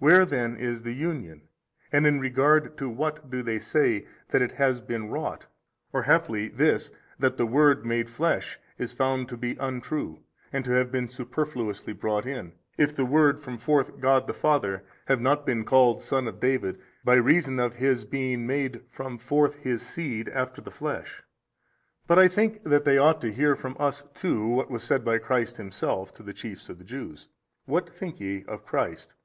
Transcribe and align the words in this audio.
Where 0.00 0.24
then 0.26 0.56
is 0.56 0.82
the 0.82 0.92
Union 0.96 1.42
and 1.92 2.04
in 2.04 2.18
regard 2.18 2.76
to 2.78 2.88
what 2.90 3.30
do 3.30 3.40
they 3.40 3.60
say 3.60 4.04
that 4.30 4.42
it 4.42 4.50
has 4.50 4.80
been 4.80 5.10
wrought? 5.10 5.46
or 5.92 6.02
haply 6.02 6.48
this 6.48 6.90
that 7.20 7.36
the 7.36 7.46
Word 7.46 7.76
was 7.78 7.86
made 7.86 8.10
flesh 8.10 8.58
is 8.78 8.92
found 8.92 9.28
to 9.28 9.36
be 9.36 9.52
untrue 9.60 10.24
and 10.52 10.64
to 10.64 10.72
have 10.72 10.90
been 10.90 11.08
superfluously 11.08 11.92
brought 11.92 12.26
in, 12.26 12.54
if 12.76 12.96
the 12.96 13.04
Word 13.04 13.40
from 13.40 13.58
forth 13.58 14.00
God 14.00 14.26
the 14.26 14.34
Father 14.34 14.82
have 15.06 15.20
not 15.20 15.46
been 15.46 15.64
called 15.64 16.02
son 16.02 16.26
of 16.26 16.40
David 16.40 16.80
by 17.04 17.14
reason 17.14 17.60
of 17.60 17.74
His 17.74 18.04
being 18.04 18.48
made 18.48 18.80
from 18.90 19.18
forth 19.18 19.54
his 19.54 19.82
seed 19.82 20.28
after 20.30 20.60
the 20.60 20.72
flesh. 20.72 21.22
But 22.08 22.18
I 22.18 22.26
think 22.26 22.64
that 22.64 22.84
they 22.84 22.98
ought 22.98 23.20
to 23.20 23.32
hear 23.32 23.54
from 23.54 23.76
us 23.78 24.02
too 24.14 24.48
what 24.48 24.68
was 24.68 24.82
said 24.82 25.04
by 25.04 25.18
Christ 25.18 25.58
Himself 25.58 26.12
to 26.14 26.24
the 26.24 26.32
chiefs 26.34 26.68
of 26.68 26.78
the 26.78 26.84
Jews, 26.84 27.28
What 27.66 27.88
think 27.94 28.18
ye 28.18 28.44
of 28.48 28.66
Christ? 28.66 29.14